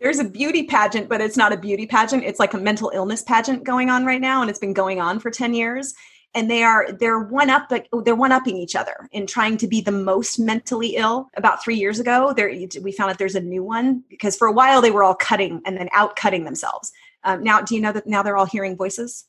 [0.00, 2.24] there's a beauty pageant, but it's not a beauty pageant.
[2.24, 5.20] It's like a mental illness pageant going on right now, and it's been going on
[5.20, 5.94] for 10 years.
[6.34, 9.66] And they are they're one up like they're one upping each other in trying to
[9.66, 11.28] be the most mentally ill.
[11.36, 12.52] About three years ago, there
[12.82, 15.62] we found out there's a new one because for a while they were all cutting
[15.64, 16.92] and then out cutting themselves.
[17.24, 19.24] Um, now, do you know that now they're all hearing voices?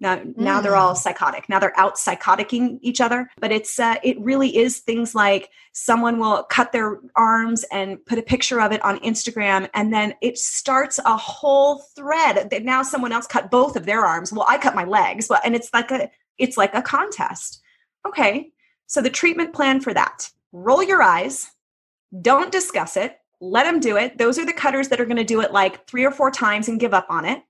[0.00, 1.48] Now, now they're all psychotic.
[1.48, 3.30] Now they're out psychoticing each other.
[3.40, 8.18] But it's uh, it really is things like someone will cut their arms and put
[8.18, 12.50] a picture of it on Instagram, and then it starts a whole thread.
[12.50, 14.32] That now someone else cut both of their arms.
[14.32, 15.28] Well, I cut my legs.
[15.28, 17.60] Well, and it's like a it's like a contest.
[18.06, 18.50] Okay,
[18.86, 21.50] so the treatment plan for that: roll your eyes,
[22.20, 24.18] don't discuss it, let them do it.
[24.18, 26.68] Those are the cutters that are going to do it like three or four times
[26.68, 27.42] and give up on it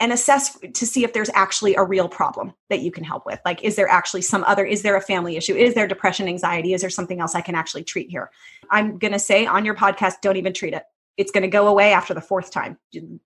[0.00, 3.38] and assess to see if there's actually a real problem that you can help with.
[3.44, 5.54] Like, is there actually some other, is there a family issue?
[5.54, 6.72] Is there depression, anxiety?
[6.72, 8.30] Is there something else I can actually treat here?
[8.70, 10.84] I'm going to say on your podcast, don't even treat it.
[11.18, 12.78] It's going to go away after the fourth time.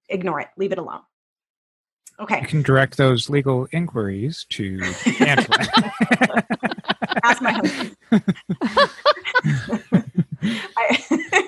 [0.09, 1.01] Ignore it, leave it alone.
[2.19, 2.41] Okay.
[2.41, 4.81] You can direct those legal inquiries to
[5.21, 5.59] Angela.
[7.23, 7.97] Ask my husband.
[10.77, 11.44] I,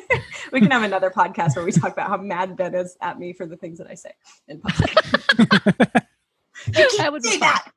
[0.56, 3.34] we can have another podcast where we talk about how mad Ben is at me
[3.34, 4.12] for the things that I say
[4.48, 4.90] in public.
[6.72, 7.70] That would say that.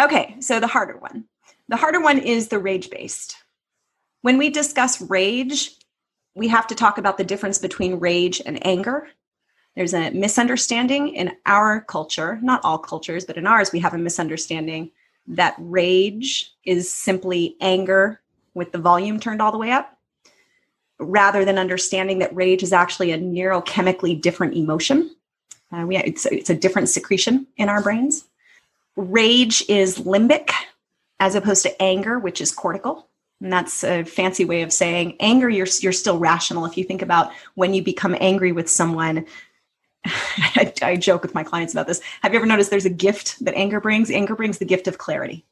[0.00, 1.24] Okay, so the harder one.
[1.68, 3.36] The harder one is the rage based.
[4.20, 5.70] When we discuss rage,
[6.34, 9.08] we have to talk about the difference between rage and anger.
[9.74, 13.98] There's a misunderstanding in our culture, not all cultures, but in ours, we have a
[13.98, 14.90] misunderstanding
[15.26, 18.20] that rage is simply anger
[18.52, 19.93] with the volume turned all the way up,
[20.98, 25.14] rather than understanding that rage is actually a neurochemically different emotion.
[25.72, 28.24] Uh, we, it's, it's a different secretion in our brains.
[28.96, 30.50] Rage is limbic
[31.20, 33.08] as opposed to anger, which is cortical.
[33.40, 36.64] And that's a fancy way of saying anger, you're, you're still rational.
[36.64, 39.26] If you think about when you become angry with someone,
[40.04, 42.00] I, I joke with my clients about this.
[42.22, 44.10] Have you ever noticed there's a gift that anger brings?
[44.10, 45.44] Anger brings the gift of clarity.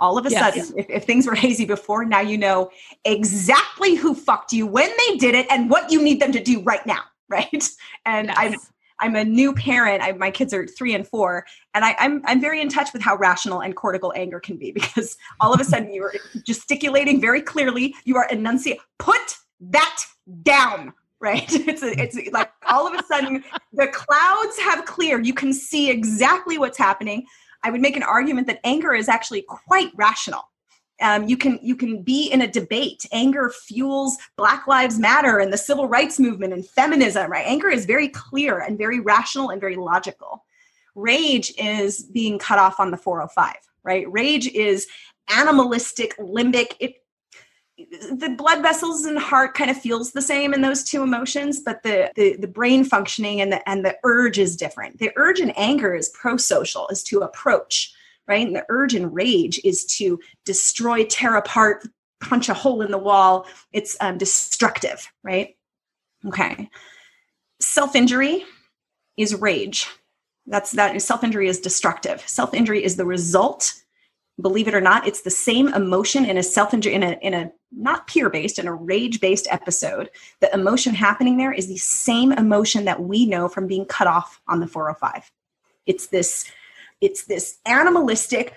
[0.00, 0.40] All of a yes.
[0.40, 2.70] sudden, if, if, things were hazy before, now you know
[3.04, 6.62] exactly who fucked you, when they did it, and what you need them to do
[6.62, 7.00] right now.
[7.30, 7.68] Right.
[8.06, 8.36] And yes.
[8.38, 8.54] I'm
[9.00, 10.02] I'm a new parent.
[10.02, 13.02] I, my kids are three and four, and I, I'm I'm very in touch with
[13.02, 17.20] how rational and cortical anger can be because all of a sudden you are gesticulating
[17.20, 17.94] very clearly.
[18.04, 18.80] You are enunciating.
[18.98, 20.02] Put that
[20.42, 25.34] down right it's a, it's like all of a sudden the clouds have cleared you
[25.34, 27.26] can see exactly what's happening
[27.62, 30.48] i would make an argument that anger is actually quite rational.
[31.00, 33.06] Um, you can you can be in a debate.
[33.12, 37.46] Anger fuels black lives matter and the civil rights movement and feminism right?
[37.46, 40.44] Anger is very clear and very rational and very logical.
[40.96, 44.10] Rage is being cut off on the 405 right?
[44.10, 44.86] Rage is
[45.28, 46.74] animalistic limbic.
[46.80, 46.97] It
[47.90, 51.82] the blood vessels and heart kind of feels the same in those two emotions but
[51.82, 54.98] the, the the brain functioning and the and the urge is different.
[54.98, 57.92] The urge in anger is pro-social is to approach
[58.26, 58.46] right?
[58.46, 61.88] And the urge in rage is to destroy tear apart
[62.20, 63.46] punch a hole in the wall.
[63.72, 65.56] It's um, destructive right?
[66.26, 66.68] Okay.
[67.60, 68.44] Self-injury
[69.16, 69.88] is rage.
[70.46, 72.22] That's that self-injury is destructive.
[72.26, 73.72] Self-injury is the result
[74.40, 77.50] believe it or not it's the same emotion in a self-injury in a in a
[77.72, 83.02] not peer-based in a rage-based episode the emotion happening there is the same emotion that
[83.02, 85.30] we know from being cut off on the 405
[85.86, 86.50] it's this
[87.00, 88.54] it's this animalistic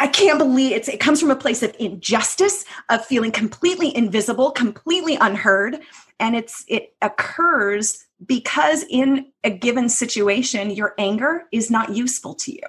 [0.00, 4.50] I can't believe it's, it comes from a place of injustice, of feeling completely invisible,
[4.50, 5.78] completely unheard.
[6.18, 12.52] And it's, it occurs because in a given situation, your anger is not useful to
[12.52, 12.62] you.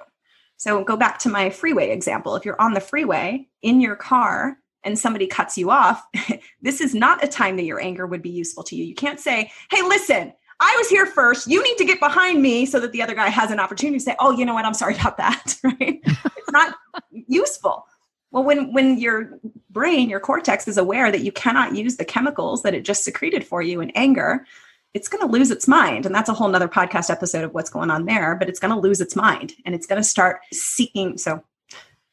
[0.62, 2.36] So go back to my freeway example.
[2.36, 6.06] If you're on the freeway in your car and somebody cuts you off,
[6.62, 8.84] this is not a time that your anger would be useful to you.
[8.84, 11.48] You can't say, hey, listen, I was here first.
[11.48, 14.04] You need to get behind me so that the other guy has an opportunity to
[14.04, 14.64] say, oh, you know what?
[14.64, 15.56] I'm sorry about that.
[15.64, 16.00] right?
[16.04, 16.76] it's not
[17.10, 17.84] useful.
[18.30, 22.62] Well, when when your brain, your cortex is aware that you cannot use the chemicals
[22.62, 24.46] that it just secreted for you in anger,
[24.94, 26.06] it's going to lose its mind.
[26.06, 28.74] And that's a whole nother podcast episode of what's going on there, but it's going
[28.74, 31.16] to lose its mind and it's going to start seeking.
[31.16, 31.42] So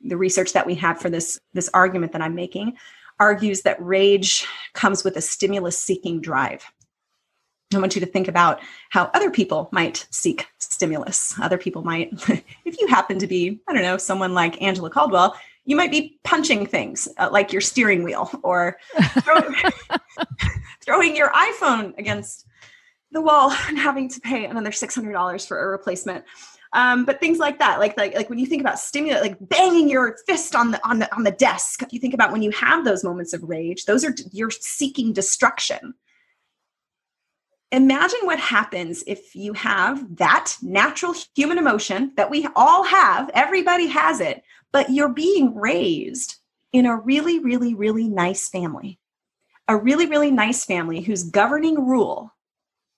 [0.02, 2.78] the research that we have for this, this argument that I'm making
[3.20, 6.63] argues that rage comes with a stimulus seeking drive.
[7.74, 11.36] I want you to think about how other people might seek stimulus.
[11.39, 12.10] Other people might,
[12.65, 16.18] if you happen to be, I don't know, someone like Angela Caldwell, you might be
[16.24, 18.80] punching things uh, like your steering wheel or
[19.22, 19.42] throw,
[20.82, 22.48] throwing your iPhone against
[23.12, 26.26] the wall and having to pay another $600 for a replacement.
[26.74, 29.89] Um, but things like that, like, like like when you think about stimulus, like banging
[29.89, 31.82] your fist on the on the on the desk.
[31.89, 35.95] You think about when you have those moments of rage; those are you're seeking destruction.
[37.72, 43.32] Imagine what happens if you have that natural human emotion that we all have.
[43.34, 46.36] Everybody has it, but you're being raised
[46.72, 49.00] in a really, really, really nice family,
[49.67, 52.32] a really, really nice family whose governing rule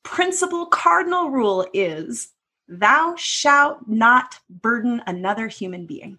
[0.03, 2.29] principal cardinal rule is
[2.67, 6.17] thou shalt not burden another human being.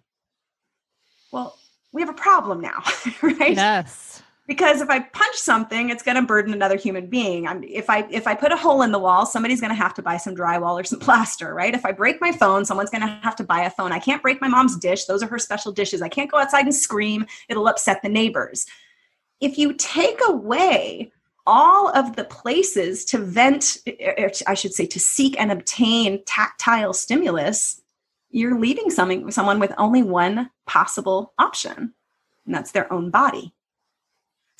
[1.31, 1.57] Well,
[1.91, 2.83] we have a problem now,
[3.21, 3.55] right?
[3.55, 4.21] Yes.
[4.45, 7.47] Because if I punch something, it's going to burden another human being.
[7.47, 9.93] I'm, if I if I put a hole in the wall, somebody's going to have
[9.93, 11.73] to buy some drywall or some plaster, right?
[11.73, 13.93] If I break my phone, someone's going to have to buy a phone.
[13.93, 16.01] I can't break my mom's dish; those are her special dishes.
[16.01, 18.65] I can't go outside and scream; it'll upset the neighbors.
[19.39, 21.12] If you take away
[21.45, 26.23] all of the places to vent, er, er, I should say, to seek and obtain
[26.25, 27.81] tactile stimulus,
[28.29, 31.93] you're leaving something, someone with only one possible option,
[32.45, 33.53] and that's their own body.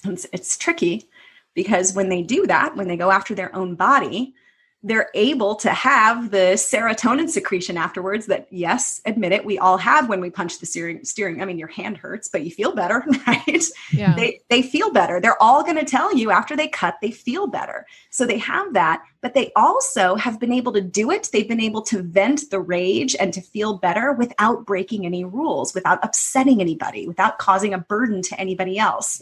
[0.05, 1.09] It's, it's tricky
[1.53, 4.35] because when they do that, when they go after their own body,
[4.83, 10.09] they're able to have the serotonin secretion afterwards that yes admit it we all have
[10.09, 13.03] when we punch the steering steering i mean your hand hurts but you feel better
[13.27, 13.63] right?
[13.91, 14.15] Yeah.
[14.15, 15.19] they they feel better.
[15.19, 17.85] They're all going to tell you after they cut they feel better.
[18.09, 21.29] So they have that but they also have been able to do it.
[21.31, 25.73] They've been able to vent the rage and to feel better without breaking any rules
[25.73, 29.21] without upsetting anybody without causing a burden to anybody else.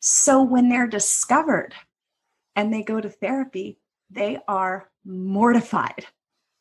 [0.00, 1.74] So when they're discovered
[2.56, 3.78] and they go to therapy
[4.10, 6.06] they are mortified.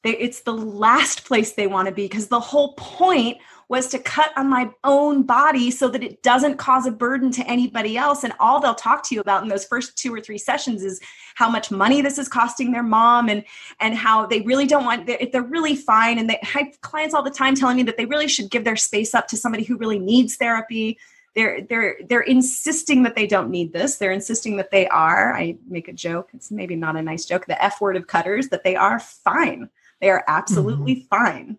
[0.03, 3.37] They, it's the last place they want to be because the whole point
[3.69, 7.47] was to cut on my own body so that it doesn't cause a burden to
[7.47, 8.25] anybody else.
[8.25, 10.99] And all they'll talk to you about in those first two or three sessions is
[11.35, 13.45] how much money this is costing their mom and
[13.79, 16.17] and how they really don't want they're, they're really fine.
[16.19, 18.65] And they I have clients all the time telling me that they really should give
[18.65, 20.97] their space up to somebody who really needs therapy
[21.35, 25.55] they're they're they're insisting that they don't need this they're insisting that they are i
[25.67, 28.63] make a joke it's maybe not a nice joke the f word of cutters that
[28.63, 29.69] they are fine
[30.01, 31.07] They are absolutely mm-hmm.
[31.07, 31.57] fine.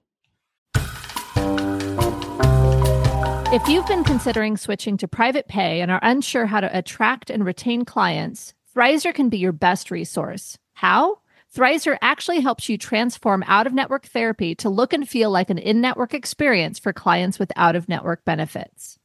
[3.54, 7.44] If you've been considering switching to private pay and are unsure how to attract and
[7.44, 10.58] retain clients, Thrizer can be your best resource.
[10.72, 11.18] How?
[11.54, 15.58] Thrizer actually helps you transform out of network therapy to look and feel like an
[15.58, 18.98] in network experience for clients with out of network benefits.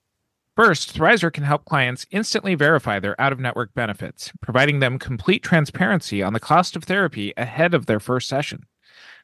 [0.57, 5.43] First, Thrizer can help clients instantly verify their out of network benefits, providing them complete
[5.43, 8.65] transparency on the cost of therapy ahead of their first session.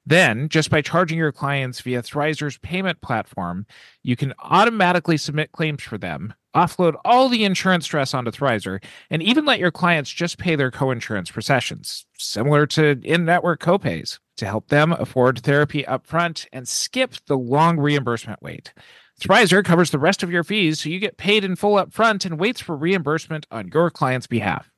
[0.06, 3.66] Then, just by charging your clients via Thrizer's payment platform,
[4.04, 9.24] you can automatically submit claims for them, offload all the insurance stress onto Thrizer, and
[9.24, 14.20] even let your clients just pay their coinsurance for sessions, similar to in network copays,
[14.38, 18.72] to help them afford therapy upfront and skip the long reimbursement wait.
[19.20, 22.40] Thrizer covers the rest of your fees so you get paid in full upfront and
[22.40, 24.70] waits for reimbursement on your client's behalf.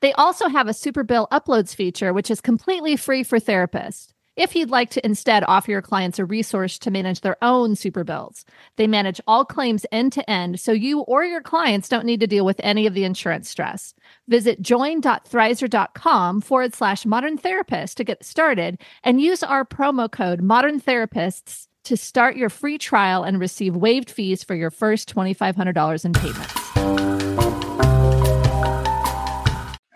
[0.00, 4.54] They also have a super bill uploads feature, which is completely free for therapists if
[4.54, 8.44] you'd like to instead offer your clients a resource to manage their own super bills.
[8.76, 12.26] They manage all claims end to end, so you or your clients don't need to
[12.26, 13.94] deal with any of the insurance stress.
[14.28, 20.80] Visit join.thrizer.com forward slash modern therapist to get started and use our promo code modern
[20.80, 26.12] therapists to start your free trial and receive waived fees for your first $2,500 in
[26.12, 26.52] payments.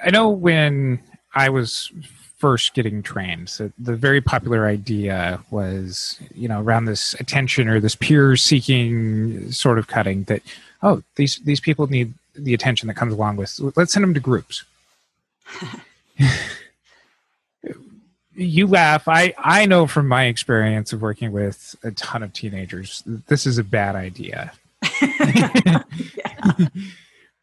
[0.02, 1.00] I know when
[1.34, 1.90] I was
[2.38, 3.48] first getting trained.
[3.48, 9.50] So the very popular idea was, you know, around this attention or this peer seeking
[9.52, 10.42] sort of cutting that,
[10.82, 13.60] oh, these these people need the attention that comes along with.
[13.76, 14.64] Let's send them to groups.
[18.34, 19.08] you laugh.
[19.08, 23.58] I I know from my experience of working with a ton of teenagers, this is
[23.58, 24.52] a bad idea.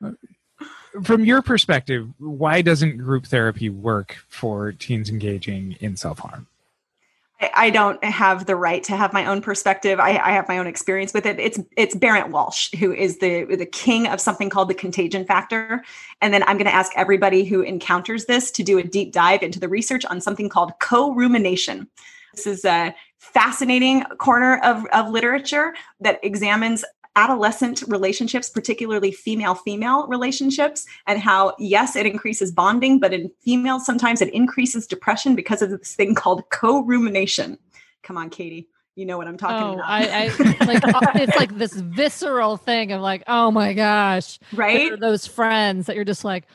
[1.04, 6.48] from your perspective, why doesn't group therapy work for teens engaging in self harm?
[7.54, 10.00] I don't have the right to have my own perspective.
[10.00, 11.40] I, I, have my own experience with it.
[11.40, 15.84] It's it's Barent Walsh who is the the king of something called the contagion factor.
[16.22, 19.44] And then I'm going to ask everybody who encounters this to do a deep dive
[19.44, 21.88] into the research on something called co-rumination.
[22.34, 26.86] This is a fascinating corner of, of literature that examines
[27.18, 33.86] adolescent relationships, particularly female female relationships, and how, yes, it increases bonding, but in females,
[33.86, 37.58] sometimes it increases depression because of this thing called co rumination.
[38.04, 38.70] Come on, Katie.
[38.96, 39.90] You know what I'm talking oh, about.
[39.90, 40.84] I, I like
[41.16, 44.40] it's like this visceral thing of like, oh my gosh.
[44.54, 44.98] Right.
[45.00, 46.46] Those friends that you're just like,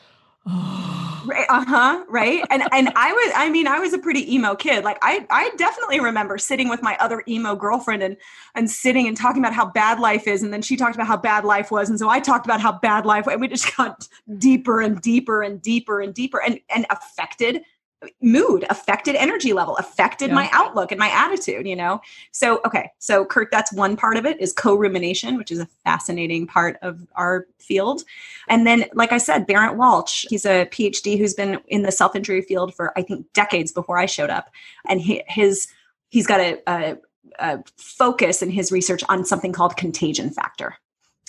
[0.47, 1.02] oh.
[1.25, 2.45] Right, uh-huh, right.
[2.51, 4.85] And and I was I mean, I was a pretty emo kid.
[4.85, 8.17] Like I I definitely remember sitting with my other emo girlfriend and
[8.55, 11.17] and sitting and talking about how bad life is and then she talked about how
[11.17, 14.09] bad life was and so I talked about how bad life and we just got
[14.39, 17.63] deeper and deeper and deeper and deeper and and affected
[18.21, 20.35] mood affected energy level affected yeah.
[20.35, 22.01] my outlook and my attitude you know?
[22.33, 26.47] So okay so Curt that's one part of it is co-rumination which is a fascinating
[26.47, 28.03] part of our field.
[28.49, 32.43] And then like i said Barent Walsh he's a phd who's been in the self-injury
[32.43, 34.51] field for i think decades before i showed up.
[34.89, 35.69] And he, his
[36.13, 36.97] he's got a, a,
[37.39, 40.77] a focus in his research on something called contagion factor.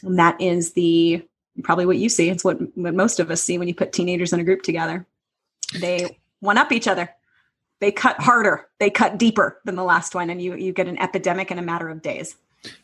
[0.04, 1.26] And that is the
[1.64, 4.34] probably what you see it's what, what most of us see when you put teenagers
[4.34, 5.06] in a group together.
[5.80, 7.10] They one up each other.
[7.79, 10.99] They cut harder, they cut deeper than the last one, and you you get an
[10.99, 12.36] epidemic in a matter of days.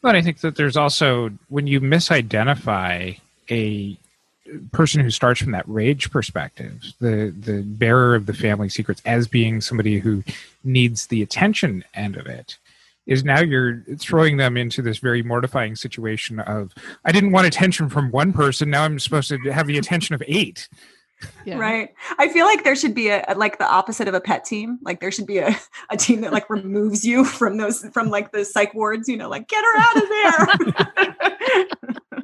[0.01, 3.19] But I think that there's also when you misidentify
[3.49, 3.97] a
[4.71, 9.27] person who starts from that rage perspective, the the bearer of the family secrets as
[9.27, 10.23] being somebody who
[10.63, 12.57] needs the attention end of it,
[13.05, 16.73] is now you're throwing them into this very mortifying situation of
[17.05, 20.23] I didn't want attention from one person, now I'm supposed to have the attention of
[20.27, 20.67] eight.
[21.45, 21.58] Yeah.
[21.58, 21.93] Right.
[22.17, 24.79] I feel like there should be a, like the opposite of a pet team.
[24.82, 25.58] Like there should be a,
[25.89, 29.29] a team that like removes you from those from like the psych wards, you know,
[29.29, 30.10] like get her out of
[31.45, 32.23] there.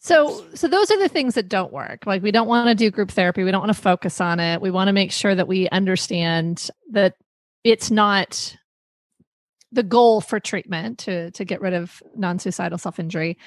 [0.00, 2.06] so so those are the things that don't work.
[2.06, 3.44] Like we don't want to do group therapy.
[3.44, 4.60] We don't want to focus on it.
[4.60, 7.14] We want to make sure that we understand that
[7.64, 8.56] it's not
[9.72, 13.38] the goal for treatment to to get rid of non-suicidal self-injury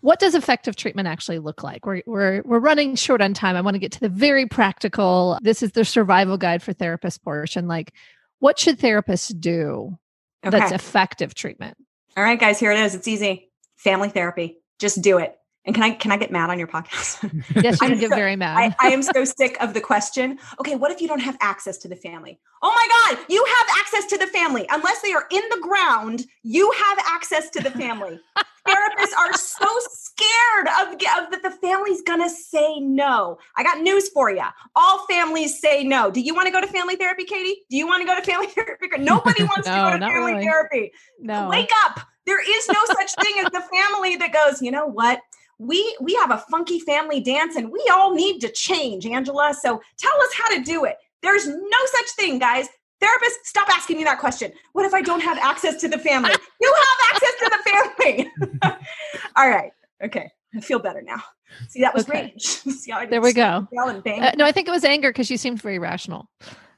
[0.00, 1.86] what does effective treatment actually look like?
[1.86, 3.56] We're, we're, we're running short on time.
[3.56, 5.38] I want to get to the very practical.
[5.42, 7.68] This is the survival guide for therapists portion.
[7.68, 7.92] Like,
[8.38, 9.98] what should therapists do
[10.44, 10.58] okay.
[10.58, 11.76] that's effective treatment?
[12.16, 12.94] All right, guys, here it is.
[12.94, 13.50] It's easy.
[13.76, 14.58] Family therapy.
[14.78, 15.36] Just do it.
[15.66, 17.22] And can I can I get mad on your podcast?
[17.62, 18.56] yes, you can get so, very mad.
[18.56, 20.38] I, I, am so sick of the question.
[20.58, 22.40] Okay, what if you don't have access to the family?
[22.62, 24.66] Oh my God, you have access to the family.
[24.70, 28.18] Unless they are in the ground, you have access to the family.
[28.70, 33.38] therapists are so scared of, of that the family's gonna say no.
[33.56, 34.44] I got news for you.
[34.76, 36.10] All families say no.
[36.10, 37.62] Do you want to go to family therapy, Katie?
[37.70, 38.88] Do you want to go to family therapy?
[38.98, 40.44] Nobody wants no, to go to family really.
[40.44, 40.92] therapy.
[41.20, 41.48] No.
[41.48, 42.00] Wake up.
[42.26, 45.20] There is no such thing as the family that goes, you know what?
[45.58, 49.54] We we have a funky family dance and we all need to change, Angela.
[49.60, 50.96] So tell us how to do it.
[51.22, 52.68] There's no such thing, guys.
[53.02, 54.52] Therapists, stop asking me that question.
[54.72, 56.32] What if I don't have access to the family?
[56.60, 58.76] you have access to the family.
[59.36, 59.72] All right.
[60.04, 60.30] Okay.
[60.54, 61.22] I feel better now.
[61.68, 62.22] See, that was okay.
[62.22, 62.42] rage.
[62.46, 63.66] See there we go.
[63.76, 66.28] Uh, no, I think it was anger because you seemed very rational.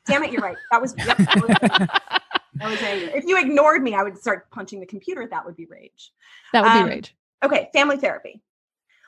[0.07, 0.57] Damn it, you're right.
[0.71, 1.47] That was, yep, that, was
[2.55, 3.11] that was anger.
[3.15, 5.29] If you ignored me, I would start punching the computer.
[5.31, 6.13] That would be rage.
[6.53, 7.15] That would um, be rage.
[7.45, 8.43] Okay, family therapy.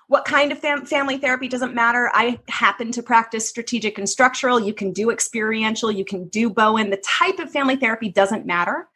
[0.08, 2.10] What kind of fam- family therapy doesn't matter.
[2.12, 4.60] I happen to practice strategic and structural.
[4.60, 6.90] You can do experiential, you can do Bowen.
[6.90, 8.88] The type of family therapy doesn't matter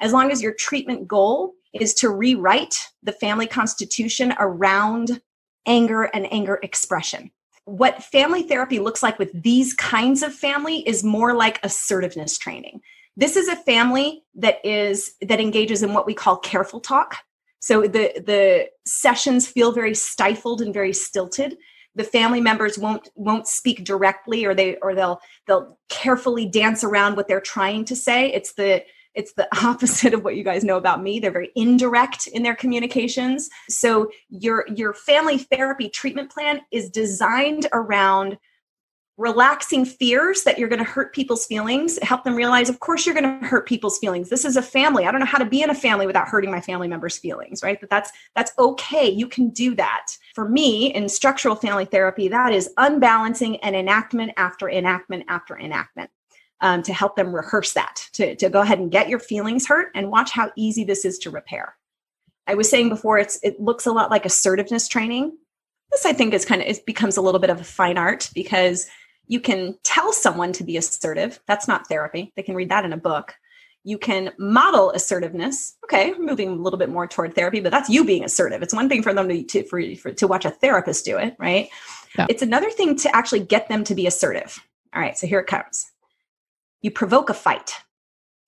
[0.00, 5.20] as long as your treatment goal is to rewrite the family constitution around
[5.66, 7.30] anger and anger expression.
[7.64, 12.80] What family therapy looks like with these kinds of family is more like assertiveness training.
[13.16, 17.16] This is a family that is that engages in what we call careful talk.
[17.60, 21.56] So the the sessions feel very stifled and very stilted.
[21.94, 27.16] The family members won't won't speak directly, or they or they'll they'll carefully dance around
[27.16, 28.32] what they're trying to say.
[28.32, 28.84] It's the
[29.16, 31.18] it's the opposite of what you guys know about me.
[31.18, 33.48] They're very indirect in their communications.
[33.68, 38.38] So your your family therapy treatment plan is designed around
[39.18, 43.14] relaxing fears that you're going to hurt people's feelings help them realize of course you're
[43.14, 44.28] going to hurt people's feelings.
[44.28, 45.06] This is a family.
[45.06, 47.62] I don't know how to be in a family without hurting my family members feelings
[47.62, 47.80] right?
[47.80, 49.08] But that's that's okay.
[49.08, 50.06] You can do that.
[50.34, 56.10] For me in structural family therapy that is unbalancing and enactment after enactment after enactment
[56.60, 59.88] um, to help them rehearse that to, to go ahead and get your feelings hurt
[59.94, 61.76] and watch how easy this is to repair.
[62.46, 65.36] I was saying before it's it looks a lot like assertiveness training.
[65.90, 68.30] This i think is kind of it becomes a little bit of a fine art
[68.34, 68.86] because
[69.28, 71.40] you can tell someone to be assertive.
[71.46, 72.32] That's not therapy.
[72.36, 73.34] They can read that in a book.
[73.84, 75.76] You can model assertiveness.
[75.84, 78.62] Okay, moving a little bit more toward therapy, but that's you being assertive.
[78.62, 81.36] It's one thing for them to to, for, for to watch a therapist do it,
[81.38, 81.68] right?
[82.18, 82.26] Yeah.
[82.28, 84.58] It's another thing to actually get them to be assertive.
[84.94, 85.90] All right, so here it comes.
[86.82, 87.72] You provoke a fight.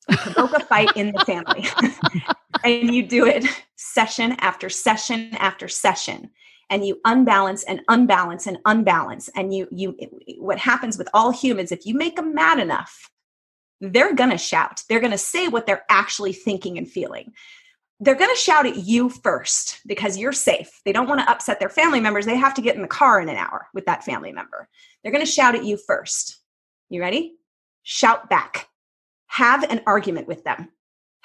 [0.09, 1.67] You provoke a fight in the family.
[2.65, 3.45] and you do it
[3.77, 6.31] session after session after session
[6.71, 9.29] and you unbalance and unbalance and unbalance.
[9.35, 9.97] And you you
[10.39, 13.11] what happens with all humans if you make them mad enough
[13.81, 14.83] they're going to shout.
[14.89, 17.33] They're going to say what they're actually thinking and feeling.
[18.01, 20.81] They're going to shout at you first because you're safe.
[20.85, 22.27] They don't want to upset their family members.
[22.27, 24.69] They have to get in the car in an hour with that family member.
[25.03, 26.41] They're going to shout at you first.
[26.91, 27.37] You ready?
[27.83, 28.69] Shout back.
[29.27, 30.71] Have an argument with them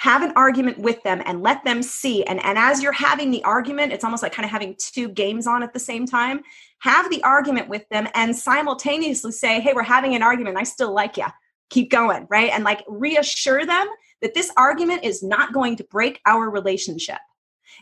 [0.04, 2.26] have an argument with them and let them see.
[2.26, 5.48] And, and as you're having the argument it's almost like kind of having two games
[5.48, 6.42] on at the same time.
[6.80, 10.58] Have the argument with them and simultaneously say hey we're having an argument.
[10.58, 11.28] I still like you
[11.70, 12.52] keep going right?
[12.52, 13.88] And like reassure them
[14.22, 17.20] that this argument is not going to break our relationship.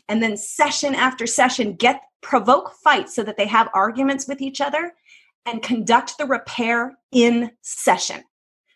[0.07, 4.61] And then session after session get provoke fights so that they have arguments with each
[4.61, 4.93] other
[5.47, 8.23] and conduct the repair in session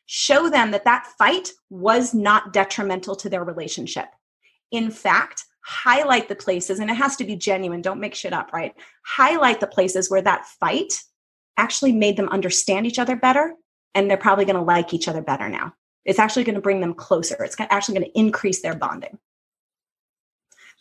[0.05, 4.07] show them that that fight was not detrimental to their relationship.
[4.71, 8.53] In fact, highlight the places, and it has to be genuine, don't make shit up,
[8.53, 8.73] right?
[9.05, 10.93] Highlight the places where that fight
[11.57, 13.53] actually made them understand each other better,
[13.93, 15.73] and they're probably going to like each other better now.
[16.03, 17.43] It's actually going to bring them closer.
[17.43, 19.17] It's actually going to increase their bonding.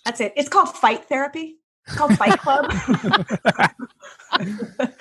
[0.05, 0.35] That's it.
[0.37, 1.57] It's called fight therapy.
[1.87, 2.73] It's called Fight Club.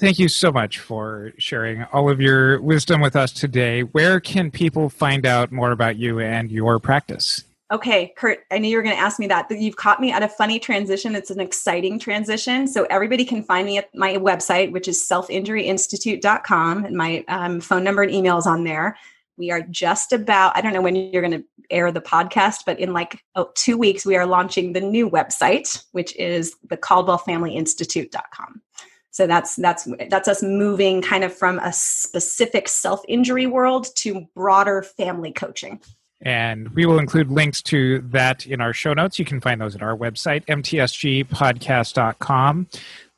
[0.00, 3.82] Thank you so much for sharing all of your wisdom with us today.
[3.82, 7.44] Where can people find out more about you and your practice?
[7.72, 9.50] Okay, Curt, I knew you were going to ask me that.
[9.50, 11.14] You've caught me at a funny transition.
[11.14, 12.66] It's an exciting transition.
[12.66, 17.82] So everybody can find me at my website, which is selfinjuryinstitute.com, and my um, phone
[17.82, 18.98] number and email is on there.
[19.36, 22.78] We are just about, I don't know when you're going to air the podcast, but
[22.78, 28.60] in like oh, two weeks, we are launching the new website, which is the caldwellfamilyinstitute.com.
[29.14, 34.82] So that's that's that's us moving kind of from a specific self-injury world to broader
[34.82, 35.80] family coaching.
[36.22, 39.20] And we will include links to that in our show notes.
[39.20, 42.66] You can find those at our website, mtsgpodcast.com.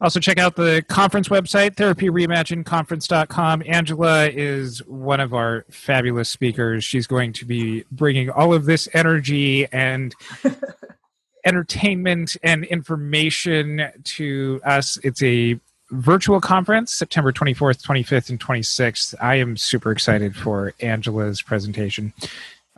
[0.02, 3.62] Also, check out the conference website, therapyreimaginedconference.com.
[3.64, 6.84] Angela is one of our fabulous speakers.
[6.84, 10.14] She's going to be bringing all of this energy and
[11.46, 14.98] entertainment and information to us.
[15.02, 15.58] It's a
[15.96, 19.14] virtual conference September 24th, 25th, and 26th.
[19.20, 22.12] I am super excited for Angela's presentation.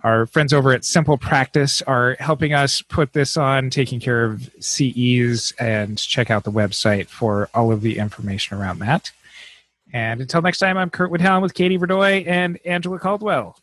[0.04, 4.48] Our friends over at Simple Practice are helping us put this on, taking care of
[4.60, 9.10] CEs, and check out the website for all of the information around that.
[9.92, 13.58] And until next time, I'm Curt Widhalm with Katie Vernoy and Angela Caldwell.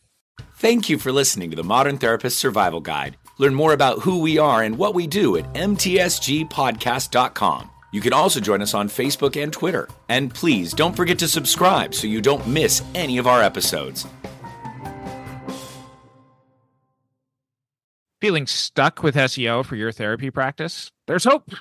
[0.56, 3.16] Thank you for listening to the Modern Therapist Survival Guide.
[3.38, 7.70] Learn more about who we are and what we do at mtsgpodcast.com.
[7.96, 9.88] You can also join us on Facebook and Twitter.
[10.10, 14.06] And please don't forget to subscribe so you don't miss any of our episodes.
[18.20, 20.92] Feeling stuck with SEO for your therapy practice?
[21.08, 21.52] There's hope.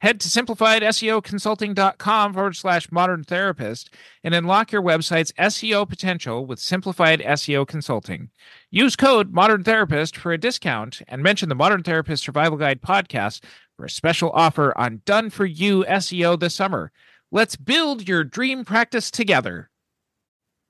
[0.00, 7.20] Head to simplifiedseoconsulting.com forward slash modern therapist and unlock your website's SEO potential with simplified
[7.20, 8.28] SEO consulting.
[8.70, 13.42] Use code modern therapist for a discount and mention the Modern Therapist Survival Guide podcast
[13.76, 16.92] for a special offer on done for you SEO this summer.
[17.30, 19.70] Let's build your dream practice together.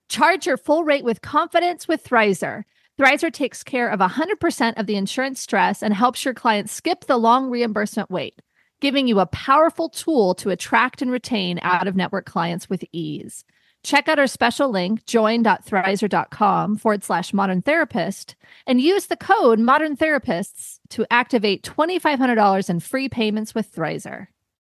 [0.09, 2.65] Charge your full rate with confidence with Thrizer.
[2.99, 7.17] Thrizer takes care of 100% of the insurance stress and helps your clients skip the
[7.17, 8.41] long reimbursement wait
[8.85, 13.43] giving you a powerful tool to attract and retain out of network clients with ease.
[13.85, 18.35] Check out our special link, join.thrizer.com forward slash modern therapist,
[18.67, 24.29] and use the code modern therapists to activate $2,500 in free payments with Thrizer.